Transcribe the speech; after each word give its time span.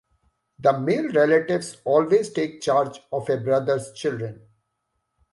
The 0.57 0.73
male 0.79 1.09
relatives 1.11 1.77
always 1.85 2.31
take 2.33 2.59
charge 2.61 2.99
of 3.11 3.29
a 3.29 3.37
brother's 3.37 3.91
children. 3.93 4.41